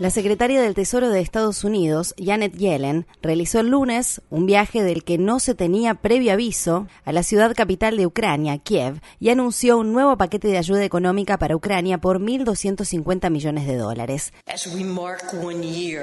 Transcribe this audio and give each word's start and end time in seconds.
La 0.00 0.08
secretaria 0.08 0.62
del 0.62 0.72
Tesoro 0.72 1.10
de 1.10 1.20
Estados 1.20 1.62
Unidos, 1.62 2.14
Janet 2.16 2.56
Yellen, 2.56 3.04
realizó 3.20 3.60
el 3.60 3.68
lunes 3.68 4.22
un 4.30 4.46
viaje 4.46 4.82
del 4.82 5.04
que 5.04 5.18
no 5.18 5.40
se 5.40 5.54
tenía 5.54 5.92
previo 5.96 6.32
aviso 6.32 6.86
a 7.04 7.12
la 7.12 7.22
ciudad 7.22 7.54
capital 7.54 7.98
de 7.98 8.06
Ucrania, 8.06 8.56
Kiev, 8.56 9.02
y 9.18 9.28
anunció 9.28 9.76
un 9.76 9.92
nuevo 9.92 10.16
paquete 10.16 10.48
de 10.48 10.56
ayuda 10.56 10.86
económica 10.86 11.36
para 11.36 11.54
Ucrania 11.54 11.98
por 11.98 12.18
1.250 12.18 13.30
millones 13.30 13.66
de 13.66 13.76
dólares. 13.76 14.32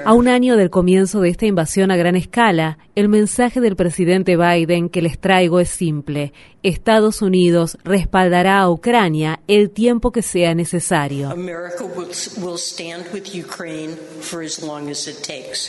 A 0.04 0.12
un 0.12 0.28
año 0.28 0.56
del 0.56 0.70
comienzo 0.70 1.20
de 1.20 1.30
esta 1.30 1.46
invasión 1.46 1.90
a 1.90 1.96
gran 1.96 2.14
escala, 2.14 2.78
el 2.94 3.08
mensaje 3.08 3.60
del 3.60 3.74
presidente 3.74 4.36
Biden 4.36 4.90
que 4.90 5.02
les 5.02 5.18
traigo 5.18 5.58
es 5.58 5.70
simple. 5.70 6.32
Estados 6.62 7.20
Unidos 7.20 7.78
respaldará 7.82 8.60
a 8.60 8.70
Ucrania 8.70 9.40
el 9.48 9.70
tiempo 9.70 10.12
que 10.12 10.22
sea 10.22 10.54
necesario. 10.54 11.34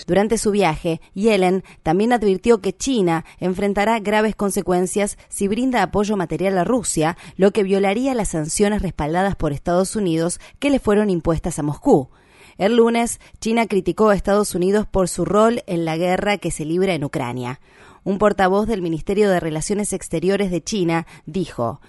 Durante 0.07 0.37
su 0.37 0.51
viaje, 0.51 1.01
Yellen 1.13 1.63
también 1.83 2.13
advirtió 2.13 2.61
que 2.61 2.75
China 2.75 3.25
enfrentará 3.39 3.99
graves 3.99 4.35
consecuencias 4.35 5.17
si 5.29 5.47
brinda 5.47 5.83
apoyo 5.83 6.17
material 6.17 6.57
a 6.57 6.63
Rusia, 6.63 7.17
lo 7.37 7.51
que 7.51 7.63
violaría 7.63 8.13
las 8.13 8.29
sanciones 8.29 8.81
respaldadas 8.81 9.35
por 9.35 9.53
Estados 9.53 9.95
Unidos 9.95 10.39
que 10.59 10.69
le 10.69 10.79
fueron 10.79 11.09
impuestas 11.09 11.59
a 11.59 11.63
Moscú. 11.63 12.09
El 12.57 12.75
lunes, 12.75 13.19
China 13.39 13.67
criticó 13.67 14.09
a 14.09 14.15
Estados 14.15 14.53
Unidos 14.53 14.85
por 14.85 15.07
su 15.07 15.23
rol 15.23 15.63
en 15.65 15.85
la 15.85 15.95
guerra 15.95 16.37
que 16.37 16.51
se 16.51 16.65
libra 16.65 16.93
en 16.93 17.05
Ucrania. 17.05 17.61
Un 18.03 18.17
portavoz 18.17 18.67
del 18.67 18.81
Ministerio 18.81 19.29
de 19.29 19.39
Relaciones 19.39 19.93
Exteriores 19.93 20.51
de 20.51 20.61
China 20.61 21.07
dijo, 21.25 21.79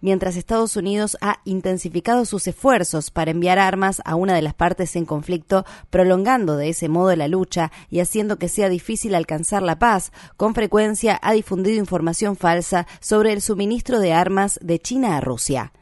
mientras 0.00 0.36
Estados 0.36 0.76
Unidos 0.76 1.16
ha 1.20 1.40
intensificado 1.44 2.24
sus 2.24 2.46
esfuerzos 2.46 3.10
para 3.10 3.30
enviar 3.30 3.58
armas 3.58 4.00
a 4.04 4.14
una 4.14 4.34
de 4.34 4.42
las 4.42 4.54
partes 4.54 4.96
en 4.96 5.04
conflicto, 5.04 5.64
prolongando 5.90 6.56
de 6.56 6.68
ese 6.68 6.88
modo 6.88 7.14
la 7.16 7.28
lucha 7.28 7.72
y 7.90 8.00
haciendo 8.00 8.38
que 8.38 8.48
sea 8.48 8.68
difícil 8.68 9.14
alcanzar 9.14 9.62
la 9.62 9.78
paz, 9.78 10.12
con 10.36 10.54
frecuencia 10.54 11.18
ha 11.22 11.32
difundido 11.32 11.76
información 11.76 12.36
falsa 12.36 12.86
sobre 13.00 13.32
el 13.32 13.40
suministro 13.40 14.00
de 14.00 14.12
armas 14.12 14.58
de 14.62 14.78
China 14.78 15.16
a 15.16 15.20
Rusia. 15.20 15.72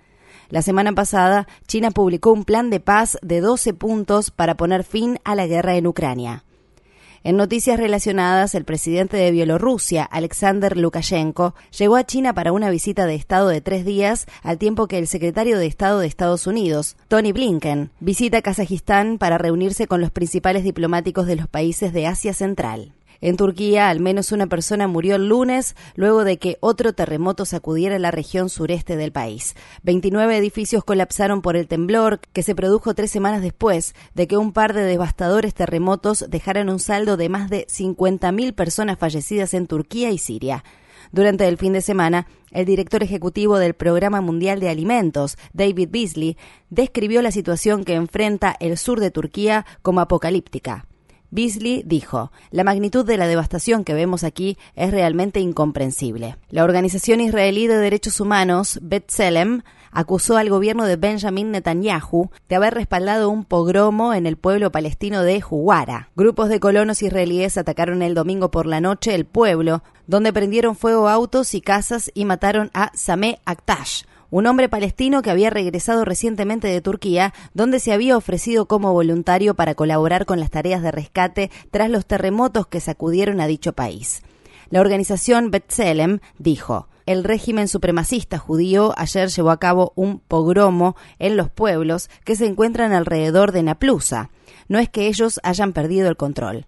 La 0.48 0.62
semana 0.62 0.92
pasada, 0.92 1.48
China 1.66 1.90
publicó 1.90 2.32
un 2.32 2.44
plan 2.44 2.70
de 2.70 2.78
paz 2.78 3.18
de 3.20 3.40
12 3.40 3.74
puntos 3.74 4.30
para 4.30 4.56
poner 4.56 4.84
fin 4.84 5.18
a 5.24 5.34
la 5.34 5.46
guerra 5.46 5.76
en 5.76 5.88
Ucrania. 5.88 6.45
En 7.26 7.36
noticias 7.36 7.76
relacionadas, 7.76 8.54
el 8.54 8.64
presidente 8.64 9.16
de 9.16 9.32
Bielorrusia, 9.32 10.04
Alexander 10.04 10.76
Lukashenko, 10.76 11.56
llegó 11.76 11.96
a 11.96 12.04
China 12.04 12.34
para 12.34 12.52
una 12.52 12.70
visita 12.70 13.04
de 13.04 13.16
Estado 13.16 13.48
de 13.48 13.60
tres 13.60 13.84
días, 13.84 14.28
al 14.44 14.58
tiempo 14.58 14.86
que 14.86 14.96
el 14.96 15.08
secretario 15.08 15.58
de 15.58 15.66
Estado 15.66 15.98
de 15.98 16.06
Estados 16.06 16.46
Unidos, 16.46 16.96
Tony 17.08 17.32
Blinken, 17.32 17.90
visita 17.98 18.42
Kazajistán 18.42 19.18
para 19.18 19.38
reunirse 19.38 19.88
con 19.88 20.00
los 20.00 20.12
principales 20.12 20.62
diplomáticos 20.62 21.26
de 21.26 21.34
los 21.34 21.48
países 21.48 21.92
de 21.92 22.06
Asia 22.06 22.32
Central. 22.32 22.92
En 23.20 23.36
Turquía, 23.36 23.88
al 23.88 24.00
menos 24.00 24.32
una 24.32 24.46
persona 24.46 24.88
murió 24.88 25.16
el 25.16 25.28
lunes 25.28 25.76
luego 25.94 26.24
de 26.24 26.38
que 26.38 26.58
otro 26.60 26.92
terremoto 26.92 27.44
sacudiera 27.44 27.98
la 27.98 28.10
región 28.10 28.48
sureste 28.48 28.96
del 28.96 29.12
país. 29.12 29.54
29 29.82 30.36
edificios 30.36 30.84
colapsaron 30.84 31.42
por 31.42 31.56
el 31.56 31.68
temblor 31.68 32.20
que 32.32 32.42
se 32.42 32.54
produjo 32.54 32.94
tres 32.94 33.10
semanas 33.10 33.42
después 33.42 33.94
de 34.14 34.26
que 34.26 34.36
un 34.36 34.52
par 34.52 34.74
de 34.74 34.82
devastadores 34.82 35.54
terremotos 35.54 36.26
dejaran 36.28 36.68
un 36.68 36.78
saldo 36.78 37.16
de 37.16 37.28
más 37.28 37.50
de 37.50 37.66
50.000 37.66 38.54
personas 38.54 38.98
fallecidas 38.98 39.54
en 39.54 39.66
Turquía 39.66 40.10
y 40.10 40.18
Siria. 40.18 40.64
Durante 41.12 41.46
el 41.46 41.56
fin 41.56 41.72
de 41.72 41.82
semana, 41.82 42.26
el 42.50 42.66
director 42.66 43.02
ejecutivo 43.02 43.58
del 43.58 43.74
Programa 43.74 44.20
Mundial 44.20 44.60
de 44.60 44.68
Alimentos, 44.68 45.36
David 45.52 45.88
Beasley, 45.90 46.36
describió 46.70 47.22
la 47.22 47.30
situación 47.30 47.84
que 47.84 47.94
enfrenta 47.94 48.56
el 48.60 48.76
sur 48.76 49.00
de 49.00 49.10
Turquía 49.10 49.66
como 49.82 50.00
apocalíptica. 50.00 50.86
Beasley 51.30 51.82
dijo, 51.84 52.32
la 52.50 52.64
magnitud 52.64 53.04
de 53.04 53.16
la 53.16 53.26
devastación 53.26 53.84
que 53.84 53.94
vemos 53.94 54.24
aquí 54.24 54.56
es 54.74 54.90
realmente 54.90 55.40
incomprensible. 55.40 56.36
La 56.50 56.64
organización 56.64 57.20
israelí 57.20 57.66
de 57.66 57.76
derechos 57.76 58.20
humanos, 58.20 58.78
B'Tselem, 58.82 59.62
acusó 59.96 60.36
al 60.36 60.50
gobierno 60.50 60.84
de 60.84 60.96
Benjamin 60.96 61.50
Netanyahu 61.50 62.30
de 62.50 62.56
haber 62.56 62.74
respaldado 62.74 63.30
un 63.30 63.44
pogromo 63.44 64.12
en 64.12 64.26
el 64.26 64.36
pueblo 64.36 64.70
palestino 64.70 65.22
de 65.22 65.42
Huwara. 65.48 66.10
Grupos 66.14 66.50
de 66.50 66.60
colonos 66.60 67.02
israelíes 67.02 67.56
atacaron 67.56 68.02
el 68.02 68.14
domingo 68.14 68.50
por 68.50 68.66
la 68.66 68.82
noche 68.82 69.14
el 69.14 69.24
pueblo, 69.24 69.82
donde 70.06 70.34
prendieron 70.34 70.76
fuego 70.76 71.08
autos 71.08 71.54
y 71.54 71.62
casas 71.62 72.10
y 72.12 72.26
mataron 72.26 72.70
a 72.74 72.92
Sameh 72.94 73.38
Aktash, 73.46 74.02
un 74.30 74.46
hombre 74.46 74.68
palestino 74.68 75.22
que 75.22 75.30
había 75.30 75.50
regresado 75.50 76.04
recientemente 76.04 76.68
de 76.68 76.80
Turquía, 76.80 77.32
donde 77.54 77.80
se 77.80 77.92
había 77.92 78.16
ofrecido 78.16 78.66
como 78.66 78.92
voluntario 78.92 79.54
para 79.54 79.74
colaborar 79.74 80.26
con 80.26 80.40
las 80.40 80.50
tareas 80.50 80.82
de 80.82 80.90
rescate 80.90 81.50
tras 81.70 81.90
los 81.90 82.06
terremotos 82.06 82.66
que 82.66 82.80
sacudieron 82.80 83.40
a 83.40 83.46
dicho 83.46 83.72
país. 83.72 84.22
La 84.70 84.80
organización 84.80 85.50
Betzelem 85.50 86.18
dijo, 86.38 86.88
el 87.06 87.22
régimen 87.22 87.68
supremacista 87.68 88.36
judío 88.36 88.92
ayer 88.96 89.28
llevó 89.28 89.50
a 89.50 89.60
cabo 89.60 89.92
un 89.94 90.18
pogromo 90.18 90.96
en 91.20 91.36
los 91.36 91.48
pueblos 91.48 92.10
que 92.24 92.34
se 92.34 92.46
encuentran 92.46 92.92
alrededor 92.92 93.52
de 93.52 93.62
Naplusa. 93.62 94.30
No 94.68 94.80
es 94.80 94.88
que 94.88 95.06
ellos 95.06 95.38
hayan 95.44 95.72
perdido 95.72 96.08
el 96.08 96.16
control. 96.16 96.66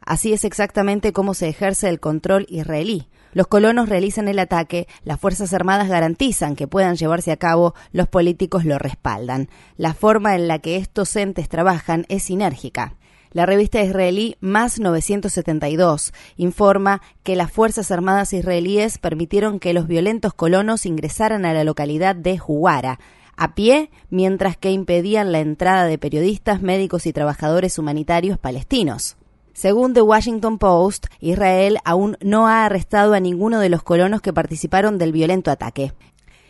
Así 0.00 0.32
es 0.32 0.44
exactamente 0.44 1.12
cómo 1.12 1.34
se 1.34 1.48
ejerce 1.48 1.88
el 1.88 1.98
control 1.98 2.46
israelí. 2.48 3.08
Los 3.34 3.48
colonos 3.48 3.88
realizan 3.88 4.28
el 4.28 4.38
ataque, 4.38 4.86
las 5.02 5.20
Fuerzas 5.20 5.52
Armadas 5.52 5.88
garantizan 5.88 6.56
que 6.56 6.68
puedan 6.68 6.96
llevarse 6.96 7.32
a 7.32 7.36
cabo, 7.36 7.74
los 7.92 8.08
políticos 8.08 8.64
lo 8.64 8.78
respaldan. 8.78 9.48
La 9.76 9.92
forma 9.92 10.36
en 10.36 10.48
la 10.48 10.60
que 10.60 10.76
estos 10.76 11.14
entes 11.16 11.48
trabajan 11.48 12.06
es 12.08 12.22
sinérgica. 12.24 12.94
La 13.32 13.44
revista 13.44 13.82
israelí 13.82 14.36
Más 14.38 14.78
972 14.78 16.12
informa 16.36 17.02
que 17.24 17.34
las 17.34 17.50
Fuerzas 17.50 17.90
Armadas 17.90 18.32
israelíes 18.32 18.98
permitieron 18.98 19.58
que 19.58 19.74
los 19.74 19.88
violentos 19.88 20.32
colonos 20.32 20.86
ingresaran 20.86 21.44
a 21.44 21.52
la 21.52 21.64
localidad 21.64 22.14
de 22.14 22.40
Huwara 22.46 23.00
a 23.36 23.56
pie, 23.56 23.90
mientras 24.10 24.56
que 24.56 24.70
impedían 24.70 25.32
la 25.32 25.40
entrada 25.40 25.86
de 25.86 25.98
periodistas, 25.98 26.62
médicos 26.62 27.04
y 27.06 27.12
trabajadores 27.12 27.80
humanitarios 27.80 28.38
palestinos. 28.38 29.16
Según 29.54 29.94
The 29.94 30.02
Washington 30.02 30.58
Post, 30.58 31.06
Israel 31.20 31.78
aún 31.84 32.18
no 32.20 32.48
ha 32.48 32.64
arrestado 32.64 33.14
a 33.14 33.20
ninguno 33.20 33.60
de 33.60 33.68
los 33.68 33.84
colonos 33.84 34.20
que 34.20 34.32
participaron 34.32 34.98
del 34.98 35.12
violento 35.12 35.52
ataque. 35.52 35.92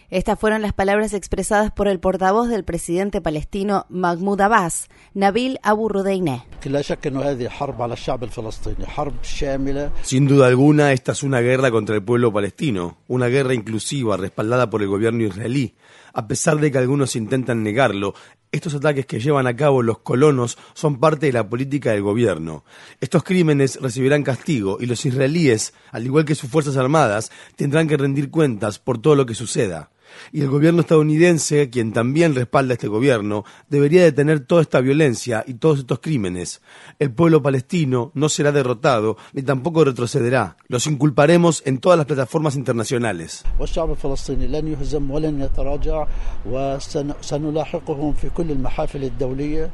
Estas 0.09 0.39
fueron 0.39 0.63
las 0.63 0.73
palabras 0.73 1.13
expresadas 1.13 1.71
por 1.71 1.87
el 1.87 2.01
portavoz 2.01 2.49
del 2.49 2.65
presidente 2.65 3.21
palestino 3.21 3.85
Mahmoud 3.91 4.41
Abbas, 4.41 4.89
Nabil 5.13 5.59
Abu 5.63 5.91
Rudeiné. 5.91 6.45
Sin 10.03 10.27
duda 10.27 10.47
alguna, 10.47 10.93
esta 10.93 11.13
es 11.13 11.23
una 11.23 11.41
guerra 11.41 11.71
contra 11.71 11.95
el 11.95 12.03
pueblo 12.03 12.33
palestino, 12.33 12.99
una 13.09 13.29
guerra 13.29 13.55
inclusiva 13.55 14.17
respaldada 14.17 14.71
por 14.71 14.83
el 14.83 14.89
gobierno 14.89 15.25
israelí. 15.25 15.75
A 16.13 16.29
pesar 16.29 16.59
de 16.59 16.71
que 16.71 16.79
algunos 16.79 17.17
intentan 17.17 17.63
negarlo, 17.63 18.15
estos 18.53 18.75
ataques 18.75 19.05
que 19.05 19.19
llevan 19.19 19.49
a 19.49 19.57
cabo 19.57 19.83
los 19.83 19.99
colonos 19.99 20.57
son 20.75 21.01
parte 21.01 21.27
de 21.27 21.33
la 21.33 21.49
política 21.49 21.91
del 21.91 22.03
gobierno. 22.03 22.65
Estos 23.01 23.25
crímenes 23.25 23.81
recibirán 23.81 24.23
castigo 24.23 24.79
y 24.81 24.87
los 24.87 25.05
israelíes, 25.05 25.75
al 25.91 26.05
igual 26.07 26.25
que 26.25 26.37
sus 26.37 26.51
fuerzas 26.51 26.77
armadas, 26.77 27.33
tendrán 27.57 27.89
que 27.89 27.97
rendir 27.97 28.31
cuentas 28.31 28.79
por 28.79 28.99
todo 28.99 29.17
lo 29.17 29.27
que 29.27 29.35
suceda. 29.35 29.91
Y 30.33 30.43
el 30.43 30.49
gobierno 30.49 30.81
estadounidense, 30.81 31.71
quien 31.71 31.93
también 31.93 32.35
respalda 32.35 32.75
este 32.75 32.89
gobierno, 32.89 33.45
debería 33.69 34.03
detener 34.03 34.41
toda 34.41 34.63
esta 34.63 34.81
violencia 34.81 35.45
y 35.47 35.55
todos 35.55 35.81
estos 35.81 36.01
crímenes. 36.01 36.63
El 36.99 37.13
pueblo 37.13 37.43
palestino 37.43 38.11
no 38.15 38.29
será 38.29 38.53
derrotado 38.53 39.17
ni 39.33 39.43
tampoco 39.43 39.85
retrocederá. 39.85 40.57
Los 40.69 40.87
inculparemos 40.87 41.63
en 41.65 41.79
todas 41.79 41.99
las 41.99 42.07
plataformas 42.07 42.57
internacionales. 42.57 43.45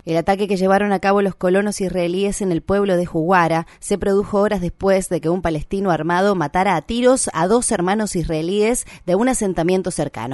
El 0.04 0.16
ataque 0.16 0.48
que 0.48 0.56
llevaron 0.56 0.92
a 0.92 0.98
cabo 1.00 1.22
los 1.22 1.34
colonos 1.34 1.80
israelíes 1.80 2.40
en 2.40 2.52
el 2.52 2.62
pueblo 2.62 2.96
de 2.96 3.06
Juguara 3.06 3.66
se 3.78 3.98
produjo 3.98 4.38
horas 4.40 4.60
después 4.60 5.08
de 5.08 5.20
que 5.20 5.28
un 5.28 5.42
palestino 5.42 5.90
armado 5.90 6.34
matara 6.34 6.76
a 6.76 6.82
tiros 6.82 7.30
a 7.32 7.46
dos 7.46 7.70
hermanos 7.72 8.16
israelíes 8.16 8.86
de 9.06 9.14
un 9.14 9.28
asentamiento 9.28 9.90
cercano. 9.90 10.29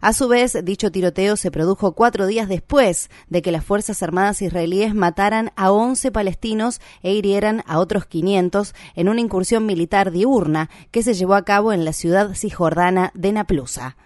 A 0.00 0.12
su 0.12 0.28
vez, 0.28 0.58
dicho 0.64 0.90
tiroteo 0.90 1.36
se 1.36 1.50
produjo 1.50 1.92
cuatro 1.92 2.26
días 2.26 2.48
después 2.48 3.10
de 3.28 3.42
que 3.42 3.52
las 3.52 3.64
Fuerzas 3.64 4.02
Armadas 4.02 4.42
israelíes 4.42 4.94
mataran 4.94 5.52
a 5.56 5.72
11 5.72 6.12
palestinos 6.12 6.80
e 7.02 7.12
hirieran 7.12 7.62
a 7.66 7.78
otros 7.78 8.06
500 8.06 8.74
en 8.94 9.08
una 9.08 9.20
incursión 9.20 9.66
militar 9.66 10.10
diurna 10.10 10.70
que 10.90 11.02
se 11.02 11.14
llevó 11.14 11.34
a 11.34 11.44
cabo 11.44 11.72
en 11.72 11.84
la 11.84 11.92
ciudad 11.92 12.34
cisjordana 12.34 13.12
de 13.14 13.32
Naplusa. 13.32 13.96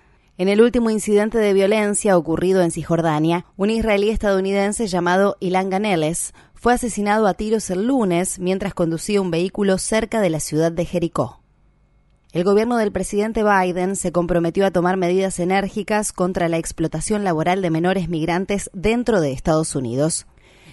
En 0.41 0.49
el 0.49 0.63
último 0.63 0.89
incidente 0.89 1.37
de 1.37 1.53
violencia 1.53 2.17
ocurrido 2.17 2.63
en 2.63 2.71
Cisjordania, 2.71 3.45
un 3.59 3.69
israelí 3.69 4.09
estadounidense 4.09 4.87
llamado 4.87 5.37
Ilan 5.39 5.69
Ganeles 5.69 6.33
fue 6.55 6.73
asesinado 6.73 7.27
a 7.27 7.35
tiros 7.35 7.69
el 7.69 7.87
lunes 7.87 8.39
mientras 8.39 8.73
conducía 8.73 9.21
un 9.21 9.31
vehículo 9.31 9.77
cerca 9.77 10.21
de 10.23 10.31
la 10.31 10.41
ciudad 10.41 10.73
de 10.73 10.87
Jericó. 10.87 11.40
El 12.33 12.45
gobierno 12.45 12.77
del 12.77 12.93
presidente 12.93 13.43
Biden 13.43 13.97
se 13.97 14.13
comprometió 14.13 14.65
a 14.65 14.71
tomar 14.71 14.97
medidas 14.97 15.41
enérgicas 15.41 16.13
contra 16.13 16.49
la 16.49 16.59
explotación 16.59 17.25
laboral 17.25 17.61
de 17.61 17.71
menores 17.71 18.09
migrantes 18.09 18.71
dentro 18.73 19.21
de 19.21 19.33
Estados 19.33 19.75
Unidos. 19.75 20.27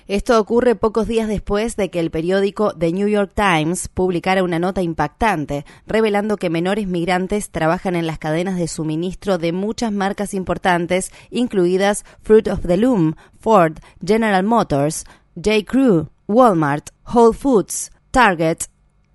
Esto 0.07 0.39
ocurre 0.39 0.75
pocos 0.75 1.07
días 1.07 1.27
después 1.27 1.75
de 1.75 1.89
que 1.89 1.99
el 1.99 2.11
periódico 2.11 2.73
The 2.73 2.91
New 2.93 3.07
York 3.07 3.31
Times 3.33 3.87
publicara 3.87 4.43
una 4.43 4.59
nota 4.59 4.83
impactante 4.83 5.65
revelando 5.87 6.37
que 6.37 6.51
menores 6.51 6.87
migrantes 6.87 7.49
trabajan 7.49 7.95
en 7.95 8.05
las 8.05 8.19
cadenas 8.19 8.57
de 8.57 8.67
suministro 8.67 9.39
de 9.39 9.51
muchas 9.51 9.91
marcas 9.91 10.35
importantes, 10.35 11.11
incluidas 11.31 12.05
Fruit 12.21 12.47
of 12.49 12.67
the 12.67 12.77
Loom, 12.77 13.15
Ford, 13.39 13.79
General 14.05 14.43
Motors, 14.43 15.05
J. 15.35 15.65
Crew, 15.65 16.09
Walmart, 16.27 16.91
Whole 17.11 17.35
Foods, 17.35 17.91
Target 18.11 18.59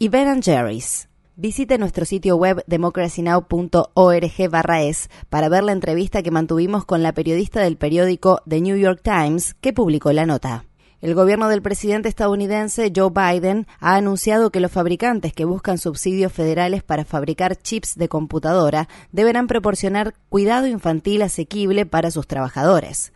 y 0.00 0.08
Ben 0.08 0.42
Jerry's. 0.42 1.08
Visite 1.34 1.78
nuestro 1.78 2.04
sitio 2.04 2.36
web 2.36 2.62
democracynow.org/es 2.66 5.08
para 5.30 5.48
ver 5.48 5.64
la 5.64 5.72
entrevista 5.72 6.22
que 6.22 6.30
mantuvimos 6.30 6.84
con 6.84 7.02
la 7.02 7.14
periodista 7.14 7.62
del 7.62 7.78
periódico 7.78 8.42
The 8.46 8.60
New 8.60 8.76
York 8.76 9.00
Times 9.02 9.54
que 9.54 9.72
publicó 9.72 10.12
la 10.12 10.26
nota. 10.26 10.66
El 11.00 11.14
gobierno 11.14 11.48
del 11.48 11.62
presidente 11.62 12.10
estadounidense 12.10 12.92
Joe 12.94 13.10
Biden 13.10 13.66
ha 13.80 13.96
anunciado 13.96 14.50
que 14.50 14.60
los 14.60 14.70
fabricantes 14.70 15.32
que 15.32 15.46
buscan 15.46 15.78
subsidios 15.78 16.34
federales 16.34 16.82
para 16.82 17.06
fabricar 17.06 17.56
chips 17.56 17.96
de 17.96 18.10
computadora 18.10 18.90
deberán 19.10 19.46
proporcionar 19.46 20.12
cuidado 20.28 20.66
infantil 20.66 21.22
asequible 21.22 21.86
para 21.86 22.10
sus 22.10 22.26
trabajadores. 22.26 23.14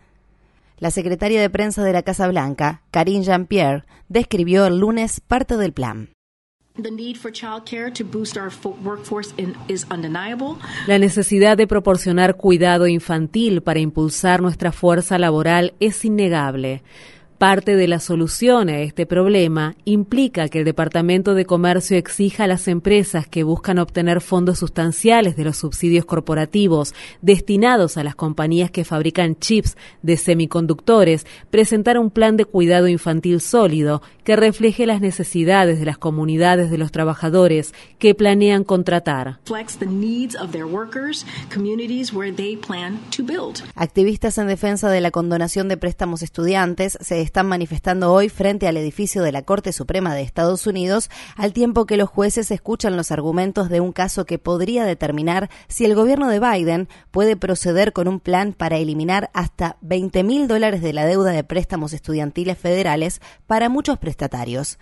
La 0.79 0.91
secretaria 0.91 1.43
de 1.43 1.51
prensa 1.51 1.85
de 1.85 1.93
la 1.93 2.03
Casa 2.03 2.27
Blanca, 2.29 2.81
Karine 2.91 3.25
Jean-Pierre, 3.25 3.85
describió 4.09 4.65
el 4.65 4.79
lunes 4.79 5.21
parte 5.21 5.59
del 5.59 5.75
plan. 5.75 6.16
La 10.87 10.99
necesidad 10.99 11.57
de 11.57 11.67
proporcionar 11.67 12.37
cuidado 12.37 12.87
infantil 12.87 13.63
para 13.63 13.81
impulsar 13.81 14.43
nuestra 14.43 14.73
fuerza 14.73 15.19
laboral 15.19 15.75
es 15.81 16.05
innegable. 16.05 16.83
Parte 17.39 17.77
de 17.77 17.87
la 17.87 18.01
solución 18.01 18.71
a 18.71 18.79
este 18.79 19.05
problema 19.05 19.75
implica 19.85 20.49
que 20.49 20.61
el 20.61 20.65
Departamento 20.65 21.35
de 21.35 21.45
Comercio 21.45 21.99
exija 21.99 22.45
a 22.45 22.47
las 22.47 22.67
empresas 22.67 23.27
que 23.27 23.43
buscan 23.43 23.79
obtener 23.79 24.23
fondos 24.23 24.59
sustanciales 24.59 25.37
de 25.37 25.45
los 25.45 25.59
subsidios 25.59 26.07
corporativos 26.07 26.95
destinados 27.21 27.99
a 27.99 28.05
las 28.05 28.15
compañías 28.15 28.71
que 28.71 28.87
fabrican 28.87 29.37
chips 29.37 29.77
de 30.01 30.17
semiconductores 30.17 31.27
presentar 31.51 31.99
un 31.99 32.11
plan 32.11 32.39
de 32.39 32.47
cuidado 32.47 32.89
infantil 32.89 33.43
sólido 33.43 34.01
que 34.25 34.35
refleje 34.35 34.87
las 34.87 35.03
necesidades 35.03 35.79
de 35.79 35.85
las 35.85 35.99
comunidades 35.99 36.71
de 36.71 36.79
los 36.79 36.91
trabajadores 36.91 37.75
que 37.99 38.15
planean 38.15 38.65
contratar. 38.65 39.41
Activistas 43.75 44.39
en 44.39 44.47
defensa 44.47 44.91
de 44.91 45.01
la 45.03 45.11
condonación 45.11 45.69
de 45.69 45.77
préstamos 45.77 46.23
estudiantes 46.23 46.97
se 47.03 47.26
están 47.27 47.47
manifestando 47.47 48.13
hoy 48.13 48.31
frente 48.31 48.67
al 48.67 48.77
edificio 48.79 49.23
de 49.23 49.33
la 49.33 49.43
Corte 49.43 49.73
Suprema 49.73 50.15
de 50.15 50.23
Estados 50.23 50.67
Unidos, 50.67 51.11
al 51.37 51.53
tiempo 51.53 51.85
que 51.85 51.99
los 51.99 52.09
jueces 52.09 52.51
escuchan 52.51 52.97
los 52.97 53.11
argumentos 53.11 53.69
de 53.69 53.81
un 53.81 53.93
caso 53.93 54.25
que 54.25 54.39
podría 54.39 54.85
determinar 54.85 55.51
si 55.69 55.85
el 55.85 55.95
gobierno 55.95 56.29
de 56.29 56.41
Biden 56.41 56.89
puede 57.11 57.37
proceder 57.37 57.93
con 57.93 58.09
un 58.09 58.21
plan 58.21 58.55
para 58.55 58.79
eliminar 58.79 59.29
hasta 59.35 59.77
20 59.83 60.23
mil 60.25 60.49
dólares 60.49 60.81
de 60.81 60.93
la 60.93 61.05
deuda 61.05 61.33
de 61.33 61.45
préstamos 61.45 61.93
estudiantiles 61.93 62.57
federales 62.57 63.21
para 63.47 63.69
muchos 63.69 63.99
prestatarios. 63.99 64.79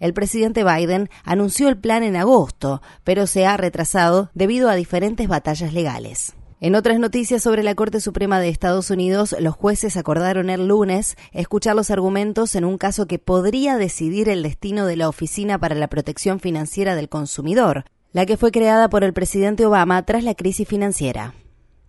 El 0.00 0.12
presidente 0.12 0.64
Biden 0.64 1.08
anunció 1.24 1.68
el 1.68 1.78
plan 1.78 2.02
en 2.02 2.16
agosto, 2.16 2.82
pero 3.04 3.26
se 3.26 3.46
ha 3.46 3.56
retrasado 3.56 4.30
debido 4.34 4.68
a 4.68 4.74
diferentes 4.74 5.28
batallas 5.28 5.72
legales. 5.72 6.34
En 6.64 6.76
otras 6.76 6.98
noticias 6.98 7.42
sobre 7.42 7.62
la 7.62 7.74
Corte 7.74 8.00
Suprema 8.00 8.40
de 8.40 8.48
Estados 8.48 8.88
Unidos, 8.88 9.36
los 9.38 9.54
jueces 9.54 9.98
acordaron 9.98 10.48
el 10.48 10.66
lunes 10.66 11.14
escuchar 11.32 11.76
los 11.76 11.90
argumentos 11.90 12.54
en 12.54 12.64
un 12.64 12.78
caso 12.78 13.06
que 13.06 13.18
podría 13.18 13.76
decidir 13.76 14.30
el 14.30 14.42
destino 14.42 14.86
de 14.86 14.96
la 14.96 15.10
Oficina 15.10 15.58
para 15.58 15.74
la 15.74 15.88
Protección 15.88 16.40
Financiera 16.40 16.94
del 16.94 17.10
Consumidor, 17.10 17.84
la 18.12 18.24
que 18.24 18.38
fue 18.38 18.50
creada 18.50 18.88
por 18.88 19.04
el 19.04 19.12
presidente 19.12 19.66
Obama 19.66 20.06
tras 20.06 20.24
la 20.24 20.34
crisis 20.34 20.66
financiera. 20.66 21.34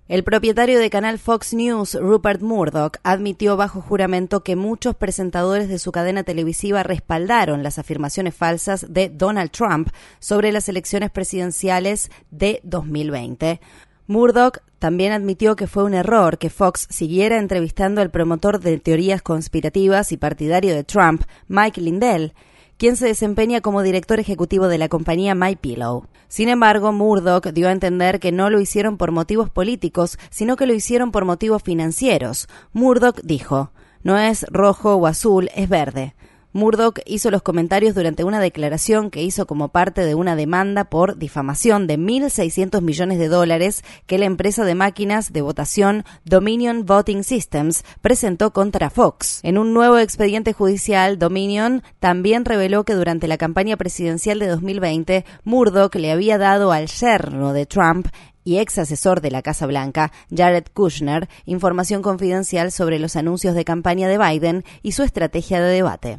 El 0.10 0.26
propietario 0.26 0.78
de 0.78 0.90
canal 0.90 1.20
Fox 1.20 1.54
News, 1.54 1.96
Rupert 1.96 2.42
Murdoch, 2.42 2.98
admitió 3.04 3.56
bajo 3.56 3.80
juramento 3.80 4.44
que 4.44 4.58
muchos 4.58 4.94
presentadores 4.94 5.70
de 5.70 5.80
su 5.80 5.94
cadena 5.94 6.24
televisiva 6.24 6.84
respaldaron 6.84 7.64
las 7.64 7.80
afirmaciones 7.80 8.36
falsas 8.36 8.88
de 8.90 9.08
Donald 9.08 9.52
Trump 9.52 9.88
sobre 10.20 10.52
las 10.52 10.68
elecciones 10.68 11.12
presidenciales 11.12 12.12
de 12.30 12.60
2020. 12.66 13.62
Murdoch 14.08 14.60
también 14.78 15.14
admitió 15.14 15.56
que 15.56 15.66
fue 15.66 15.84
un 15.84 15.96
error 15.96 16.38
que 16.38 16.52
Fox 16.52 16.88
siguiera 16.92 17.40
entrevistando 17.40 18.02
al 18.02 18.12
promotor 18.12 18.60
de 18.60 18.80
teorías 18.80 19.22
conspirativas 19.22 20.12
y 20.12 20.18
partidario 20.18 20.76
de 20.76 20.84
Trump, 20.84 21.24
Mike 21.48 21.82
Lindell, 21.82 22.34
quien 22.78 22.98
se 22.98 23.08
desempeña 23.08 23.62
como 23.62 23.82
director 23.82 24.20
ejecutivo 24.20 24.68
de 24.68 24.78
la 24.78 24.90
compañía 24.90 25.34
MyPillow. 25.34 26.08
Sin 26.28 26.50
embargo, 26.50 26.92
Murdoch 26.92 27.48
dio 27.48 27.68
a 27.68 27.72
entender 27.72 28.20
que 28.20 28.32
no 28.32 28.50
lo 28.50 28.60
hicieron 28.60 28.98
por 28.98 29.12
motivos 29.12 29.50
políticos, 29.50 30.20
sino 30.30 30.56
que 30.56 30.68
lo 30.68 30.74
hicieron 30.74 31.12
por 31.12 31.26
motivos 31.26 31.64
financieros. 31.64 32.48
Murdoch 32.74 33.22
dijo, 33.24 33.72
no 34.04 34.20
es 34.20 34.46
rojo 34.50 34.96
o 34.96 35.08
azul, 35.08 35.50
es 35.56 35.68
verde. 35.68 36.14
Murdoch 36.56 37.02
hizo 37.06 37.32
los 37.32 37.42
comentarios 37.42 37.96
durante 37.96 38.24
una 38.24 38.40
declaración 38.40 39.12
que 39.12 39.22
hizo 39.22 39.46
como 39.46 39.74
parte 39.74 40.06
de 40.06 40.16
una 40.16 40.38
demanda 40.38 40.86
por 40.86 41.18
difamación 41.18 41.86
de 41.86 42.00
1.600 42.00 42.80
millones 42.82 43.20
de 43.20 43.28
dólares 43.28 43.84
que 44.06 44.18
la 44.18 44.24
empresa 44.24 44.64
de 44.64 44.74
máquinas 44.74 45.34
de 45.34 45.42
votación 45.42 46.06
Dominion 46.24 46.86
Voting 46.86 47.26
Systems 47.26 47.84
presentó 48.00 48.54
contra 48.54 48.90
Fox. 48.90 49.42
En 49.44 49.58
un 49.58 49.74
nuevo 49.74 49.98
expediente 49.98 50.54
judicial, 50.54 51.20
Dominion 51.20 51.84
también 52.00 52.46
reveló 52.46 52.86
que 52.86 52.94
durante 52.94 53.28
la 53.28 53.38
campaña 53.38 53.76
presidencial 53.76 54.40
de 54.40 54.48
2020, 54.48 55.26
Murdoch 55.44 55.94
le 55.96 56.14
había 56.14 56.38
dado 56.38 56.72
al 56.72 56.88
yerno 56.88 57.52
de 57.52 57.66
Trump 57.66 58.08
y 58.46 58.60
ex 58.60 58.78
asesor 58.78 59.20
de 59.20 59.32
la 59.32 59.42
Casa 59.42 59.66
Blanca, 59.68 60.14
Jared 60.34 60.68
Kushner, 60.74 61.28
información 61.46 62.02
confidencial 62.02 62.72
sobre 62.72 62.98
los 62.98 63.18
anuncios 63.18 63.56
de 63.56 63.66
campaña 63.66 64.08
de 64.08 64.18
Biden 64.18 64.64
y 64.84 64.94
su 64.94 65.04
estrategia 65.04 65.60
de 65.60 65.74
debate. 65.74 66.18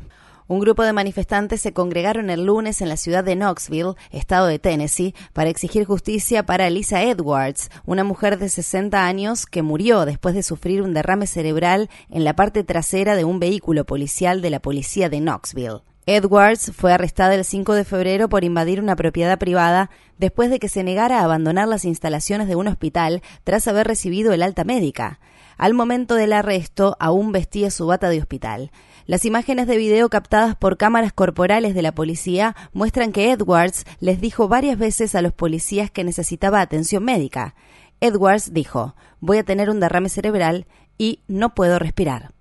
Un 0.49 0.61
grupo 0.61 0.85
de 0.85 0.93
manifestantes 0.93 1.61
se 1.61 1.73
congregaron 1.73 2.31
el 2.31 2.47
lunes 2.47 2.81
en 2.81 2.89
la 2.89 2.97
ciudad 2.97 3.25
de 3.25 3.35
Knoxville, 3.35 3.95
estado 4.13 4.47
de 4.47 4.61
Tennessee, 4.61 5.13
para 5.33 5.51
exigir 5.51 5.85
justicia 5.85 6.47
para 6.47 6.71
Lisa 6.71 7.03
Edwards, 7.03 7.69
una 7.85 8.05
mujer 8.05 8.39
de 8.39 8.49
60 8.49 9.05
años 9.05 9.47
que 9.47 9.63
murió 9.63 10.05
después 10.05 10.37
de 10.37 10.45
sufrir 10.45 10.83
un 10.83 10.95
derrame 10.95 11.27
cerebral 11.27 11.91
en 12.11 12.23
la 12.23 12.37
parte 12.37 12.63
trasera 12.63 13.17
de 13.17 13.25
un 13.25 13.41
vehículo 13.41 13.85
policial 13.85 14.41
de 14.41 14.51
la 14.51 14.61
policía 14.61 15.09
de 15.09 15.19
Knoxville. 15.19 15.81
Edwards 16.07 16.71
fue 16.77 16.93
arrestada 16.93 17.35
el 17.35 17.45
5 17.45 17.75
de 17.75 17.85
febrero 17.85 18.29
por 18.29 18.45
invadir 18.45 18.81
una 18.81 18.95
propiedad 18.95 19.41
privada 19.41 19.91
después 20.17 20.49
de 20.51 20.61
que 20.61 20.69
se 20.69 20.85
negara 20.85 21.19
a 21.19 21.25
abandonar 21.25 21.67
las 21.67 21.85
instalaciones 21.85 22.47
de 22.47 22.55
un 22.55 22.69
hospital 22.69 23.21
tras 23.43 23.67
haber 23.67 23.89
recibido 23.89 24.33
el 24.33 24.45
alta 24.45 24.63
médica. 24.63 25.19
Al 25.59 25.75
momento 25.75 26.15
del 26.15 26.33
arresto 26.33 26.97
aún 27.01 27.33
vestía 27.33 27.71
su 27.71 27.87
bata 27.87 28.09
de 28.11 28.21
hospital. 28.21 28.71
Las 29.07 29.25
imágenes 29.25 29.69
de 29.69 29.77
video 29.77 30.09
captadas 30.09 30.57
por 30.57 30.77
cámaras 30.77 31.13
corporales 31.13 31.77
de 31.77 31.83
la 31.83 31.93
policía 31.93 32.57
muestran 32.73 33.13
que 33.13 33.31
Edwards 33.31 33.85
les 34.01 34.21
dijo 34.21 34.49
varias 34.49 34.79
veces 34.79 35.15
a 35.15 35.23
los 35.23 35.33
policías 35.33 35.93
que 35.93 36.03
necesitaba 36.03 36.61
atención 36.61 37.05
médica. 37.05 37.55
Edwards 38.01 38.53
dijo, 38.53 38.97
voy 39.21 39.39
a 39.39 39.45
tener 39.45 39.71
un 39.71 39.79
derrame 39.79 40.09
cerebral 40.09 40.67
y 40.99 41.21
no 41.29 41.55
puedo 41.55 41.79
respirar. 41.79 42.33